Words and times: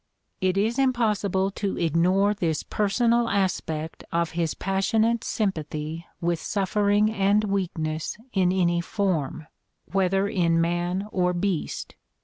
It 0.41 0.57
is 0.57 0.79
impossible 0.79 1.51
to 1.51 1.77
ignore 1.77 2.33
this 2.33 2.63
personal 2.63 3.29
aspect 3.29 4.03
of 4.11 4.31
his 4.31 4.55
passionate 4.55 5.23
sympathy 5.23 6.07
with 6.19 6.39
suffer 6.39 6.89
ing 6.89 7.11
and 7.11 7.43
weakness 7.43 8.17
in 8.33 8.51
any 8.51 8.81
form, 8.81 9.45
whether 9.85 10.27
in 10.27 10.59
man 10.59 11.07
or 11.11 11.33
beast. 11.33 11.93